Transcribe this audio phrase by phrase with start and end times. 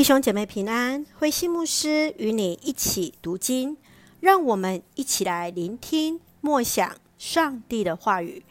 [0.00, 3.76] 弟兄姐妹平安，慧馨牧师与你一起读经，
[4.20, 8.42] 让我们一起来聆听默想上帝的话语。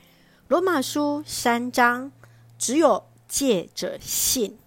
[0.47, 2.11] 罗马书三章，
[2.59, 4.59] 只有借着信。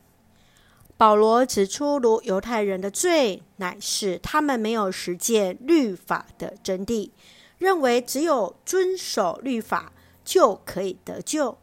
[0.96, 7.10] 保罗指出，如犹太人的罪，乃是他们没有实践律法的真谛，
[7.58, 9.92] 认为只有遵守律法
[10.24, 11.56] 就可以得救。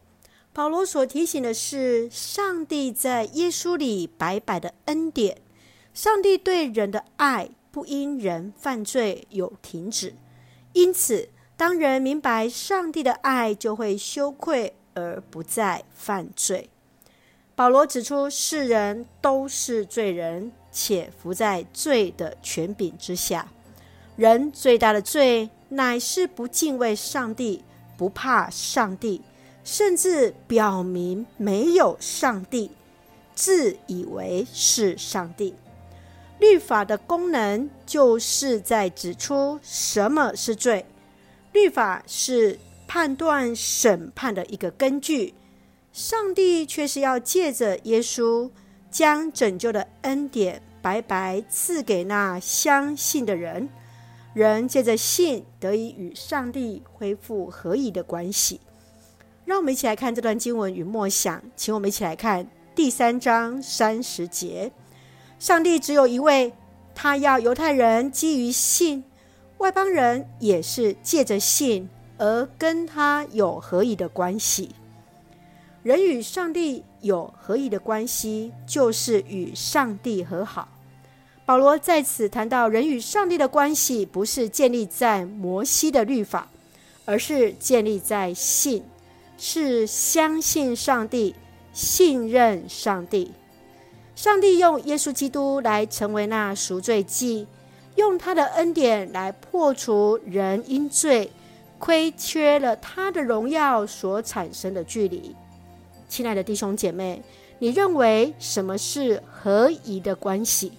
[0.52, 5.38] 保罗所提醒的是，上帝在耶稣里白白的恩典。
[5.94, 10.14] 上帝对人的爱不因人犯罪有停止，
[10.72, 16.68] 因此，当人明白上帝的爱，就会羞愧而不再犯罪。
[17.54, 23.46] 保罗指出，世人都是罪人，且伏在罪的权柄之下。
[24.16, 27.62] 人最大的罪，乃是不敬畏上帝，
[27.96, 29.22] 不怕上帝。
[29.72, 32.72] 甚至表明没有上帝，
[33.36, 35.54] 自以为是上帝。
[36.40, 40.84] 律法的功能就是在指出什么是罪。
[41.52, 45.34] 律法是判断审判的一个根据。
[45.92, 48.50] 上帝却是要借着耶稣，
[48.90, 53.68] 将拯救的恩典白白赐给那相信的人。
[54.34, 58.60] 人借着信得以与上帝恢复合一的关系。
[59.50, 64.70] 让我们一起来看这段经文与默想，请我们一起来看第三章三十节。
[65.40, 66.52] 上帝只有一位，
[66.94, 69.02] 他要犹太人基于信，
[69.58, 74.70] 外邦人也是借着信而跟他有合一的关系。
[75.82, 80.68] 人与上帝有合一的关系，就是与上帝和好。
[81.44, 86.46] 保罗在此谈到，人与上帝的关系不是建立在摩西的律法，
[87.04, 88.84] 而是建立在信。
[89.42, 91.34] 是相信上帝，
[91.72, 93.32] 信任上帝。
[94.14, 97.46] 上帝用耶稣基督来成为那赎罪祭，
[97.96, 101.30] 用他的恩典来破除人因罪
[101.78, 105.34] 亏缺了他的荣耀所产生的距离。
[106.06, 107.22] 亲爱的弟兄姐妹，
[107.60, 110.72] 你认为什么是合宜的关系？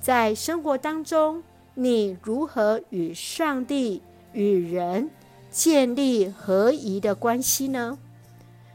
[0.00, 1.42] 在生活当中，
[1.74, 4.00] 你如何与上帝、
[4.32, 5.10] 与人？
[5.50, 7.98] 建立合宜的关系呢？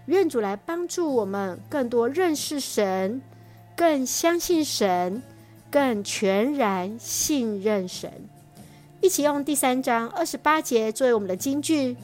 [0.07, 3.21] 愿主来帮助我们更多认识神，
[3.75, 5.23] 更相信神，
[5.71, 8.11] 更全然信任神。
[9.01, 11.95] 一起用第三章二十八节作为我们的金句：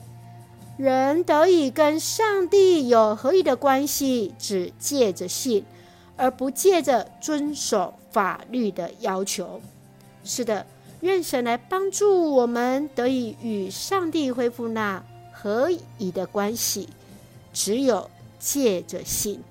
[0.77, 5.65] 人得以跟上帝有合一的关系，只借着信，
[6.15, 9.61] 而不借着遵守法律的要求。
[10.23, 10.65] 是的。
[11.01, 15.03] 愿神来帮助我们得以与上帝恢复那
[15.33, 16.87] 合一的关系，
[17.51, 19.41] 只有借着信。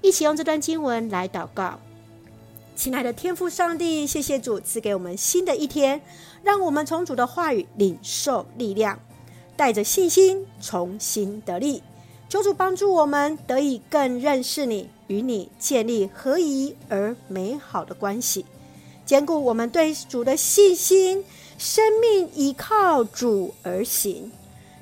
[0.00, 1.80] 一起用这段经文来祷告，
[2.76, 6.00] 亲爱的天父上帝，谢谢主赐给我们新的一天，
[6.44, 9.00] 让我们从主的话语领受力量，
[9.56, 11.82] 带着信心重新得力。
[12.28, 18.46] 求主帮助我们得以更认识你，与你建立合宜而美好的关系。
[19.08, 21.24] 坚固我们对主的信心，
[21.56, 24.30] 生命依靠主而行。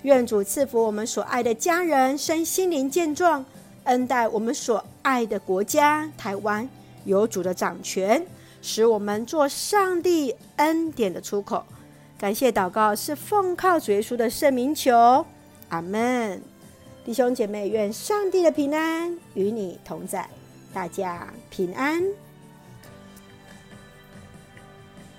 [0.02, 3.44] 愿主赐福我们所爱的家人，身心灵健壮，
[3.84, 6.68] 恩待我们所爱的国家台湾，
[7.04, 8.26] 有主的掌权，
[8.60, 11.62] 使我们做上帝恩典的出口。
[12.18, 15.24] 感谢祷告是奉靠主耶稣的圣名求，
[15.68, 16.42] 阿门。
[17.04, 20.28] 弟兄姐妹，愿上帝的平安与你同在，
[20.74, 22.25] 大家平安。